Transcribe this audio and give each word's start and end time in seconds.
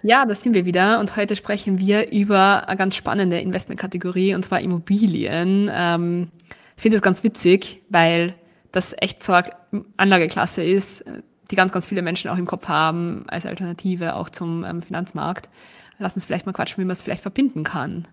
Ja, 0.03 0.25
da 0.25 0.35
sind 0.35 0.55
wir 0.55 0.65
wieder 0.65 1.01
und 1.01 1.17
heute 1.17 1.35
sprechen 1.35 1.79
wir 1.79 2.13
über 2.13 2.69
eine 2.69 2.77
ganz 2.77 2.95
spannende 2.95 3.41
Investmentkategorie 3.41 4.35
und 4.35 4.45
zwar 4.45 4.61
Immobilien. 4.61 5.69
Ähm, 5.73 6.31
ich 6.77 6.83
finde 6.83 6.97
es 6.97 7.03
ganz 7.03 7.25
witzig, 7.25 7.83
weil 7.89 8.35
das 8.71 8.95
echt 8.99 9.25
so 9.25 9.33
eine 9.33 9.51
Anlageklasse 9.97 10.63
ist, 10.63 11.05
die 11.51 11.57
ganz, 11.57 11.73
ganz 11.73 11.87
viele 11.87 12.03
Menschen 12.03 12.31
auch 12.31 12.39
im 12.39 12.47
Kopf 12.47 12.69
haben 12.69 13.25
als 13.27 13.47
Alternative 13.47 14.15
auch 14.15 14.29
zum 14.29 14.65
ähm, 14.65 14.83
Finanzmarkt. 14.83 15.49
Lass 15.99 16.15
uns 16.15 16.25
vielleicht 16.25 16.47
mal 16.47 16.53
quatschen, 16.53 16.81
wie 16.81 16.85
man 16.85 16.93
es 16.93 17.03
vielleicht 17.03 17.23
verbinden 17.23 17.65
kann. 17.65 18.07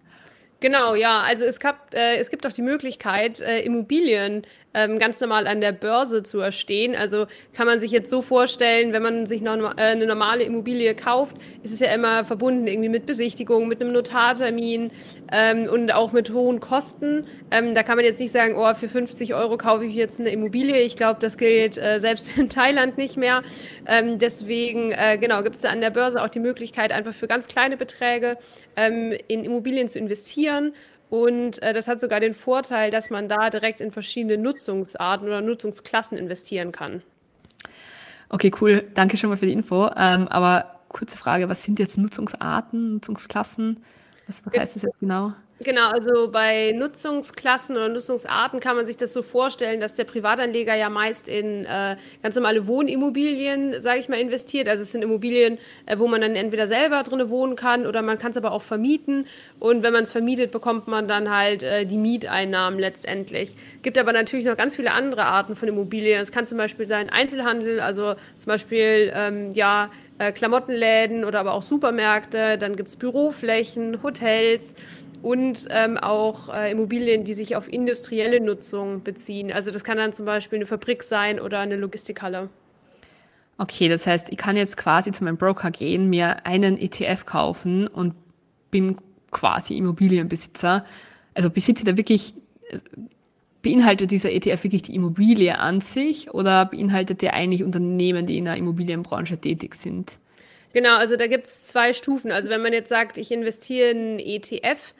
Genau, 0.66 0.96
ja. 0.96 1.22
Also 1.22 1.46
es, 1.46 1.60
gab, 1.60 1.94
äh, 1.94 2.18
es 2.18 2.32
gibt 2.32 2.48
auch 2.48 2.52
die 2.52 2.64
Möglichkeit, 2.64 3.40
äh, 3.40 3.60
Immobilien 3.60 4.48
ähm, 4.74 4.98
ganz 4.98 5.22
normal 5.22 5.46
an 5.46 5.62
der 5.62 5.72
Börse 5.72 6.24
zu 6.24 6.40
erstehen. 6.40 6.96
Also 6.96 7.28
kann 7.54 7.68
man 7.68 7.80
sich 7.80 7.92
jetzt 7.92 8.10
so 8.10 8.24
vorstellen, 8.24 8.92
wenn 8.92 9.04
man 9.04 9.28
sich 9.28 9.44
noch 9.44 9.58
äh, 9.78 9.82
eine 9.82 10.08
normale 10.08 10.44
Immobilie 10.44 10.96
kauft, 10.96 11.38
ist 11.62 11.72
es 11.72 11.80
ja 11.82 11.94
immer 11.94 12.26
verbunden 12.26 12.66
irgendwie 12.66 12.90
mit 12.90 13.06
Besichtigung, 13.06 13.68
mit 13.68 13.80
einem 13.80 13.94
Notartermin 13.94 14.90
ähm, 15.32 15.70
und 15.70 15.94
auch 15.94 16.14
mit 16.14 16.34
hohen 16.34 16.60
Kosten. 16.62 17.28
Ähm, 17.52 17.76
da 17.76 17.84
kann 17.84 17.96
man 17.98 18.04
jetzt 18.04 18.20
nicht 18.20 18.32
sagen, 18.32 18.56
oh, 18.58 18.74
für 18.74 18.90
50 18.90 19.36
Euro 19.36 19.58
kaufe 19.58 19.86
ich 19.86 19.94
jetzt 19.94 20.20
eine 20.20 20.32
Immobilie. 20.32 20.82
Ich 20.82 20.98
glaube, 20.98 21.20
das 21.22 21.38
gilt 21.38 21.78
äh, 21.78 22.00
selbst 22.00 22.36
in 22.40 22.50
Thailand 22.50 22.98
nicht 22.98 23.18
mehr. 23.18 23.44
Ähm, 23.86 24.18
deswegen, 24.18 24.92
äh, 24.94 25.20
genau, 25.20 25.44
gibt 25.44 25.58
es 25.58 25.62
da 25.62 25.70
an 25.70 25.80
der 25.80 25.92
Börse 25.92 26.24
auch 26.24 26.30
die 26.30 26.40
Möglichkeit, 26.40 26.92
einfach 26.92 27.14
für 27.14 27.28
ganz 27.28 27.48
kleine 27.48 27.78
Beträge 27.78 28.40
ähm, 28.76 29.14
in 29.28 29.44
Immobilien 29.44 29.88
zu 29.88 30.00
investieren. 30.00 30.74
Und 31.10 31.62
äh, 31.62 31.74
das 31.74 31.88
hat 31.88 32.00
sogar 32.00 32.20
den 32.20 32.34
Vorteil, 32.34 32.92
dass 32.92 33.10
man 33.10 33.30
da 33.30 33.50
direkt 33.50 33.80
in 33.80 33.92
verschiedene 33.92 34.38
Nutzungsarten 34.38 35.28
oder 35.28 35.42
Nutzungsklassen 35.42 36.18
investieren 36.18 36.72
kann. 36.72 37.04
Okay, 38.30 38.52
cool. 38.60 38.84
Danke 38.94 39.18
schon 39.18 39.30
mal 39.30 39.38
für 39.38 39.46
die 39.46 39.54
Info. 39.54 39.90
Ähm, 39.96 40.28
aber 40.28 40.80
kurze 40.90 41.18
Frage, 41.18 41.48
was 41.48 41.64
sind 41.64 41.80
jetzt 41.80 41.98
Nutzungsarten, 41.98 42.94
Nutzungsklassen? 42.94 43.84
Was 44.28 44.42
heißt 44.58 44.76
das 44.76 44.84
jetzt 44.84 45.00
genau? 45.00 45.34
Genau, 45.64 45.88
also 45.88 46.30
bei 46.32 46.74
Nutzungsklassen 46.76 47.78
oder 47.78 47.88
Nutzungsarten 47.88 48.60
kann 48.60 48.76
man 48.76 48.86
sich 48.86 48.98
das 48.98 49.14
so 49.14 49.22
vorstellen, 49.22 49.80
dass 49.80 49.96
der 49.96 50.04
Privatanleger 50.04 50.76
ja 50.76 50.90
meist 50.90 51.30
in 51.30 51.64
äh, 51.64 51.96
ganz 52.22 52.36
normale 52.36 52.68
Wohnimmobilien, 52.68 53.80
sage 53.82 54.02
ich 54.02 54.10
mal, 54.10 54.20
investiert. 54.20 54.68
Also 54.68 54.84
es 54.84 54.92
sind 54.92 55.02
Immobilien, 55.02 55.58
äh, 55.86 55.98
wo 55.98 56.10
man 56.10 56.20
dann 56.20 56.36
entweder 56.36 56.68
selber 56.68 57.04
drin 57.04 57.30
wohnen 57.30 57.56
kann 57.56 57.88
oder 57.88 58.02
man 58.02 58.20
kann 58.20 58.32
es 58.32 58.38
aber 58.38 58.52
auch 58.52 58.64
vermieten. 58.64 59.28
Und 59.58 59.82
wenn 59.82 59.94
man 59.94 60.04
es 60.04 60.12
vermietet, 60.12 60.52
bekommt 60.52 60.90
man 60.90 61.08
dann 61.08 61.34
halt 61.34 61.64
äh, 61.64 61.86
die 61.86 61.98
Mieteinnahmen 61.98 62.78
letztendlich. 62.78 63.56
Gibt 63.82 63.98
aber 63.98 64.12
natürlich 64.12 64.46
noch 64.46 64.58
ganz 64.58 64.76
viele 64.76 64.92
andere 64.92 65.24
Arten 65.24 65.56
von 65.56 65.70
Immobilien. 65.70 66.20
Es 66.20 66.34
kann 66.34 66.48
zum 66.48 66.58
Beispiel 66.58 66.86
sein 66.86 67.10
Einzelhandel, 67.10 67.80
also 67.80 68.16
zum 68.40 68.48
Beispiel 68.48 69.10
ähm, 69.16 69.54
ja 69.54 69.90
äh, 70.18 70.34
Klamottenläden 70.34 71.24
oder 71.24 71.40
aber 71.40 71.54
auch 71.54 71.64
Supermärkte. 71.64 72.58
Dann 72.58 72.76
gibt 72.76 72.90
es 72.90 72.98
Büroflächen, 72.98 74.04
Hotels 74.04 74.76
und 75.26 75.66
ähm, 75.72 75.98
auch 75.98 76.54
äh, 76.54 76.72
Immobilien, 76.72 77.24
die 77.24 77.34
sich 77.34 77.56
auf 77.56 77.68
industrielle 77.68 78.40
Nutzung 78.40 79.02
beziehen. 79.02 79.52
Also 79.52 79.72
das 79.72 79.84
kann 79.84 79.98
dann 79.98 80.14
zum 80.14 80.24
Beispiel 80.24 80.60
eine 80.60 80.68
Fabrik 80.68 81.02
sein 81.02 81.40
oder 81.40 81.58
eine 81.58 81.78
Logistikhalle. 81.78 82.50
Okay, 83.58 83.90
das 83.90 84.06
heißt, 84.06 84.28
ich 84.30 84.38
kann 84.38 84.56
jetzt 84.56 84.78
quasi 84.78 85.12
zu 85.12 85.24
meinem 85.24 85.38
Broker 85.38 85.72
gehen, 85.72 86.12
mir 86.12 86.46
einen 86.46 86.78
ETF 86.78 87.26
kaufen 87.26 87.88
und 87.88 88.14
bin 88.70 88.98
quasi 89.32 89.76
Immobilienbesitzer. 89.76 90.86
Also 91.34 91.50
besitze 91.50 91.86
da 91.86 91.98
wirklich, 91.98 92.36
beinhaltet 93.64 94.12
dieser 94.12 94.32
ETF 94.32 94.64
wirklich 94.64 94.84
die 94.84 94.94
Immobilie 94.94 95.58
an 95.58 95.82
sich 95.82 96.36
oder 96.36 96.66
beinhaltet 96.66 97.24
der 97.24 97.34
eigentlich 97.34 97.64
Unternehmen, 97.64 98.28
die 98.28 98.38
in 98.38 98.46
der 98.46 98.58
Immobilienbranche 98.58 99.40
tätig 99.40 99.74
sind? 99.74 100.20
Genau, 100.76 100.98
also 100.98 101.16
da 101.16 101.28
gibt 101.28 101.48
es 101.48 101.68
zwei 101.68 101.94
Stufen. 101.94 102.34
Also 102.34 102.50
wenn 102.50 102.62
man 102.62 102.74
jetzt 102.74 102.90
sagt, 102.90 103.18
ich 103.18 103.32
investiere 103.32 103.92
in 103.92 104.20
ETF, 104.20 104.94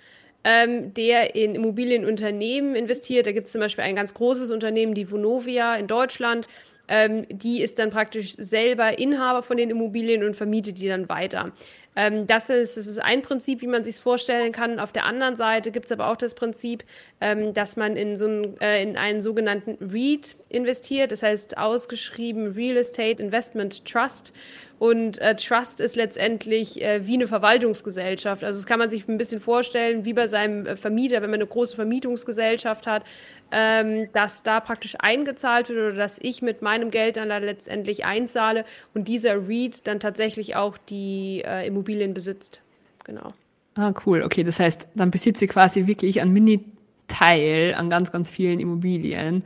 ähm, 0.46 0.94
der 0.94 1.36
in 1.36 1.54
Immobilienunternehmen 1.54 2.76
investiert. 2.76 3.28
Da 3.28 3.34
gibt 3.34 3.48
es 3.48 3.52
zum 3.52 3.60
Beispiel 3.60 3.84
ein 3.84 3.98
ganz 3.98 4.14
großes 4.14 4.52
Unternehmen, 4.52 4.94
die 4.94 5.12
Vonovia 5.12 5.76
in 5.76 5.88
Deutschland. 5.88 6.48
Ähm, 6.88 7.26
die 7.30 7.62
ist 7.62 7.78
dann 7.78 7.90
praktisch 7.90 8.36
selber 8.38 8.98
Inhaber 9.00 9.44
von 9.44 9.58
den 9.58 9.70
Immobilien 9.70 10.24
und 10.24 10.38
vermietet 10.38 10.80
die 10.80 10.88
dann 10.88 11.10
weiter. 11.10 11.52
Ähm, 11.96 12.28
das, 12.28 12.50
ist, 12.50 12.78
das 12.78 12.88
ist 12.88 13.00
ein 13.00 13.22
Prinzip, 13.22 13.62
wie 13.62 13.68
man 13.68 13.84
sich 13.84 13.98
vorstellen 13.98 14.52
kann. 14.52 14.80
Auf 14.80 14.92
der 14.92 15.06
anderen 15.06 15.36
Seite 15.36 15.72
gibt 15.72 15.86
es 15.86 15.92
aber 15.92 16.10
auch 16.10 16.18
das 16.18 16.34
Prinzip, 16.34 16.84
ähm, 17.22 17.54
dass 17.54 17.78
man 17.78 17.96
in, 17.96 18.16
so 18.16 18.28
ein, 18.28 18.60
äh, 18.60 18.84
in 18.84 18.98
einen 18.98 19.22
sogenannten 19.22 19.78
REIT 19.82 20.36
investiert, 20.50 21.12
das 21.12 21.24
heißt 21.24 21.58
ausgeschrieben 21.58 22.52
Real 22.52 22.78
Estate 22.78 23.22
Investment 23.22 23.86
Trust. 23.86 24.34
Und 24.78 25.20
äh, 25.22 25.36
Trust 25.36 25.80
ist 25.80 25.96
letztendlich 25.96 26.82
äh, 26.84 27.08
wie 27.08 27.14
eine 27.14 27.28
Verwaltungsgesellschaft. 27.28 28.44
Also 28.44 28.60
das 28.60 28.66
kann 28.66 28.78
man 28.78 28.90
sich 28.90 29.08
ein 29.08 29.18
bisschen 29.18 29.40
vorstellen, 29.40 30.04
wie 30.04 30.12
bei 30.12 30.28
seinem 30.28 30.66
äh, 30.66 30.76
Vermieter, 30.76 31.22
wenn 31.22 31.30
man 31.30 31.40
eine 31.40 31.48
große 31.48 31.76
Vermietungsgesellschaft 31.76 32.86
hat, 32.86 33.06
ähm, 33.52 34.10
dass 34.12 34.44
da 34.44 34.60
praktisch 34.60 34.96
eingezahlt 35.00 35.70
wird 35.70 35.80
oder 35.80 35.94
dass 35.94 36.18
ich 36.22 36.42
mit 36.42 36.62
meinem 36.62 36.92
Geld 36.92 37.16
dann 37.16 37.30
da 37.30 37.38
letztendlich 37.38 38.04
einzahle 38.04 38.66
und 38.94 39.08
dieser 39.08 39.48
REIT 39.48 39.88
dann 39.88 40.02
tatsächlich 40.02 40.58
auch 40.58 40.78
die 40.78 41.42
äh, 41.46 41.66
Immobilien 41.86 42.14
besitzt. 42.14 42.62
Genau. 43.04 43.28
Ah, 43.76 43.94
cool. 44.06 44.24
Okay, 44.24 44.44
das 44.44 44.60
heißt, 44.60 44.88
dann 44.96 45.12
besitze 45.12 45.46
ich 45.46 45.52
quasi 45.52 45.86
wirklich 45.86 46.20
einen 46.20 46.34
Mini-Teil 46.34 47.76
an 47.76 47.90
ganz, 47.90 48.12
ganz 48.12 48.32
vielen 48.32 48.60
Immobilien 48.60 49.44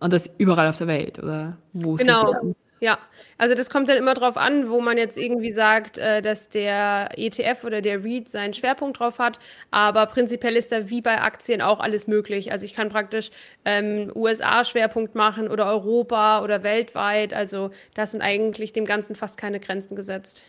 und 0.00 0.12
das 0.12 0.30
überall 0.36 0.68
auf 0.68 0.76
der 0.76 0.86
Welt, 0.86 1.18
oder 1.18 1.56
wo 1.72 1.94
genau. 1.94 2.54
Ja, 2.80 2.98
also 3.38 3.56
das 3.56 3.70
kommt 3.70 3.88
dann 3.88 3.96
immer 3.96 4.14
drauf 4.14 4.36
an, 4.36 4.70
wo 4.70 4.80
man 4.80 4.98
jetzt 4.98 5.18
irgendwie 5.18 5.50
sagt, 5.50 5.98
äh, 5.98 6.22
dass 6.22 6.48
der 6.48 7.08
ETF 7.16 7.64
oder 7.64 7.80
der 7.80 8.04
REIT 8.04 8.28
seinen 8.28 8.54
Schwerpunkt 8.54 9.00
drauf 9.00 9.18
hat. 9.18 9.40
Aber 9.72 10.06
prinzipiell 10.06 10.54
ist 10.54 10.70
da 10.70 10.88
wie 10.88 11.00
bei 11.00 11.20
Aktien 11.20 11.60
auch 11.60 11.80
alles 11.80 12.06
möglich. 12.06 12.52
Also 12.52 12.64
ich 12.64 12.74
kann 12.74 12.88
praktisch 12.88 13.30
ähm, 13.64 14.12
USA-Schwerpunkt 14.14 15.16
machen 15.16 15.48
oder 15.48 15.66
Europa 15.66 16.40
oder 16.44 16.62
weltweit. 16.62 17.34
Also 17.34 17.72
da 17.94 18.06
sind 18.06 18.22
eigentlich 18.22 18.72
dem 18.72 18.84
Ganzen 18.84 19.16
fast 19.16 19.38
keine 19.38 19.58
Grenzen 19.58 19.96
gesetzt. 19.96 20.44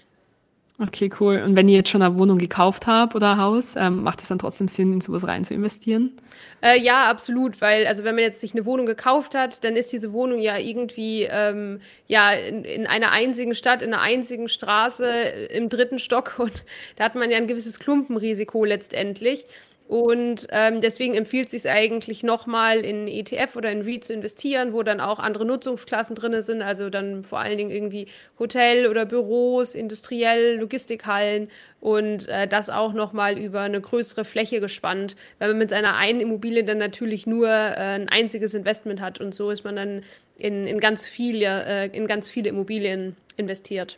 Okay, 0.82 1.10
cool. 1.20 1.42
Und 1.46 1.58
wenn 1.58 1.68
ihr 1.68 1.76
jetzt 1.76 1.90
schon 1.90 2.02
eine 2.02 2.18
Wohnung 2.18 2.38
gekauft 2.38 2.88
habt 2.88 3.14
oder 3.14 3.34
ein 3.34 3.38
Haus, 3.38 3.76
ähm, 3.76 4.02
macht 4.02 4.22
es 4.22 4.30
dann 4.30 4.40
trotzdem 4.40 4.70
Sinn, 4.70 4.94
in 4.94 5.02
sowas 5.02 5.28
rein 5.28 5.44
zu 5.44 5.54
investieren? 5.54 6.14
Äh, 6.62 6.80
ja, 6.80 7.10
absolut, 7.10 7.60
weil 7.60 7.86
also 7.86 8.06
wenn 8.06 8.16
man 8.16 8.24
jetzt 8.24 8.40
sich 8.40 8.54
eine 8.54 8.66
Wohnung 8.66 8.86
gekauft 8.86 9.36
hat, 9.36 9.66
dann 9.66 9.76
ist 9.76 9.92
diese 9.92 10.14
Wohnung 10.14 10.40
ja 10.40 10.58
irgendwie 10.58 11.28
ähm, 11.30 11.82
ja 12.08 12.32
in, 12.32 12.64
in 12.64 12.88
einer 12.88 13.12
einzigen 13.12 13.56
Stadt, 13.56 13.82
in 13.82 13.94
einer 13.94 14.02
einzigen 14.02 14.48
Straße 14.48 15.06
äh, 15.06 15.58
im 15.58 15.68
dritten 15.68 16.00
Stock 16.00 16.36
und 16.38 16.64
da 16.96 17.04
hat 17.04 17.16
man 17.16 17.30
ja 17.30 17.38
ein 17.38 17.48
gewisses 17.48 17.80
Klumpenrisiko 17.80 18.64
letztendlich. 18.64 19.46
Und 19.90 20.46
ähm, 20.52 20.82
deswegen 20.82 21.16
empfiehlt 21.16 21.48
es 21.52 21.64
sich 21.64 21.72
eigentlich 21.72 22.22
nochmal 22.22 22.82
in 22.82 23.08
ETF 23.08 23.56
oder 23.56 23.72
in 23.72 23.82
REIT 23.82 24.04
zu 24.04 24.14
investieren, 24.14 24.72
wo 24.72 24.84
dann 24.84 25.00
auch 25.00 25.18
andere 25.18 25.46
Nutzungsklassen 25.46 26.16
drin 26.16 26.40
sind, 26.44 26.62
also 26.62 26.92
dann 26.92 27.24
vor 27.24 27.40
allen 27.40 27.58
Dingen 27.58 27.72
irgendwie 27.72 28.06
Hotel 28.38 28.86
oder 28.86 29.08
Büros, 29.08 29.74
industriell, 29.74 30.60
Logistikhallen 30.60 31.50
und 31.82 32.30
äh, 32.30 32.48
das 32.48 32.70
auch 32.70 32.94
nochmal 32.94 33.40
über 33.40 33.62
eine 33.62 33.82
größere 33.82 34.26
Fläche 34.26 34.60
gespannt, 34.60 35.16
weil 35.40 35.48
man 35.50 35.58
mit 35.58 35.72
seiner 35.72 35.96
einen 35.96 36.20
Immobilie 36.20 36.64
dann 36.64 36.78
natürlich 36.78 37.26
nur 37.26 37.48
äh, 37.48 37.96
ein 37.96 38.10
einziges 38.10 38.54
Investment 38.54 39.02
hat 39.02 39.20
und 39.20 39.34
so 39.34 39.50
ist 39.50 39.64
man 39.64 39.76
dann 39.76 40.04
in, 40.38 40.68
in, 40.68 40.80
ganz, 40.80 41.08
viele, 41.08 41.66
äh, 41.66 41.98
in 41.98 42.06
ganz 42.06 42.30
viele 42.30 42.50
Immobilien 42.50 43.16
investiert. 43.38 43.98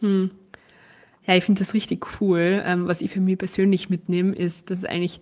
Hm. 0.00 0.30
Ja, 1.26 1.34
ich 1.34 1.44
finde 1.44 1.60
das 1.60 1.74
richtig 1.74 2.20
cool. 2.20 2.62
Ähm, 2.64 2.86
was 2.86 3.00
ich 3.00 3.10
für 3.10 3.20
mich 3.20 3.38
persönlich 3.38 3.88
mitnehme, 3.90 4.34
ist, 4.34 4.70
dass 4.70 4.78
es 4.78 4.84
eigentlich 4.84 5.20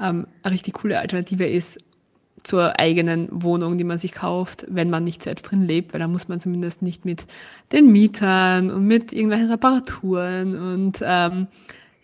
ähm, 0.00 0.26
eine 0.42 0.54
richtig 0.54 0.74
coole 0.74 0.98
Alternative 0.98 1.46
ist 1.46 1.78
zur 2.44 2.78
eigenen 2.78 3.28
Wohnung, 3.30 3.78
die 3.78 3.84
man 3.84 3.98
sich 3.98 4.12
kauft, 4.12 4.64
wenn 4.68 4.90
man 4.90 5.04
nicht 5.04 5.22
selbst 5.22 5.42
drin 5.42 5.62
lebt, 5.62 5.92
weil 5.92 6.00
da 6.00 6.08
muss 6.08 6.28
man 6.28 6.38
zumindest 6.38 6.82
nicht 6.82 7.04
mit 7.04 7.26
den 7.72 7.90
Mietern 7.90 8.70
und 8.70 8.86
mit 8.86 9.12
irgendwelchen 9.12 9.50
Reparaturen 9.50 10.56
und 10.56 10.98
ähm, 11.02 11.48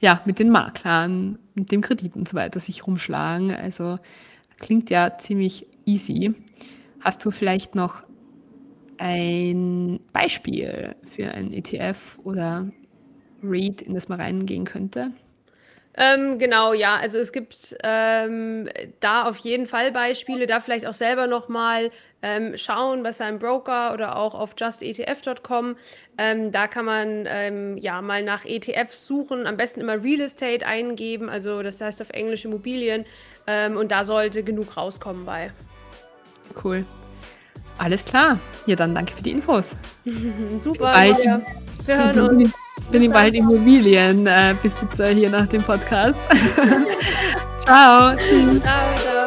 ja, 0.00 0.20
mit 0.24 0.38
den 0.38 0.50
Maklern 0.50 1.38
und 1.56 1.70
dem 1.70 1.80
Kredit 1.80 2.16
und 2.16 2.28
so 2.28 2.36
weiter 2.36 2.60
sich 2.60 2.86
rumschlagen. 2.86 3.54
Also 3.54 3.98
klingt 4.58 4.90
ja 4.90 5.16
ziemlich 5.18 5.66
easy. 5.86 6.34
Hast 7.00 7.24
du 7.24 7.30
vielleicht 7.30 7.74
noch 7.74 8.02
ein 8.98 10.00
Beispiel 10.12 10.94
für 11.04 11.30
ein 11.30 11.52
ETF 11.52 12.18
oder 12.24 12.70
Read, 13.50 13.82
in 13.82 13.94
das 13.94 14.08
man 14.08 14.20
reingehen 14.20 14.64
könnte? 14.64 15.10
Ähm, 15.96 16.38
genau, 16.38 16.72
ja. 16.72 16.96
Also 16.96 17.18
es 17.18 17.30
gibt 17.30 17.76
ähm, 17.84 18.68
da 19.00 19.24
auf 19.24 19.36
jeden 19.38 19.66
Fall 19.66 19.92
Beispiele, 19.92 20.46
da 20.46 20.60
vielleicht 20.60 20.86
auch 20.86 20.94
selber 20.94 21.26
nochmal 21.28 21.90
ähm, 22.22 22.58
schauen 22.58 23.02
bei 23.02 23.12
seinem 23.12 23.38
Broker 23.38 23.92
oder 23.92 24.16
auch 24.16 24.34
auf 24.34 24.54
justetf.com. 24.58 25.76
Ähm, 26.18 26.50
da 26.50 26.66
kann 26.66 26.84
man 26.84 27.26
ähm, 27.28 27.76
ja 27.78 28.02
mal 28.02 28.24
nach 28.24 28.44
ETFs 28.44 29.06
suchen, 29.06 29.46
am 29.46 29.56
besten 29.56 29.80
immer 29.80 30.02
Real 30.02 30.20
Estate 30.20 30.66
eingeben, 30.66 31.28
also 31.28 31.62
das 31.62 31.80
heißt 31.80 32.02
auf 32.02 32.10
Englisch 32.10 32.44
Immobilien. 32.44 33.04
Ähm, 33.46 33.76
und 33.76 33.92
da 33.92 34.04
sollte 34.04 34.42
genug 34.42 34.76
rauskommen 34.76 35.24
bei. 35.24 35.52
Cool. 36.62 36.84
Alles 37.78 38.04
klar. 38.04 38.38
Ja, 38.66 38.76
dann 38.76 38.94
danke 38.94 39.14
für 39.14 39.22
die 39.22 39.32
Infos. 39.32 39.76
Super. 40.58 41.04
Ja. 41.04 41.40
Wir 41.86 41.96
hören 41.96 42.42
uns 42.42 42.54
bin 42.90 43.02
ich 43.02 43.10
bald 43.10 43.34
Immobilienbesitzer 43.34 45.10
äh, 45.10 45.14
hier 45.14 45.30
nach 45.30 45.46
dem 45.46 45.62
Podcast. 45.62 46.18
ciao. 47.64 48.14
Tschüss. 48.16 48.62
Ciao, 48.62 48.96
ciao. 48.96 49.23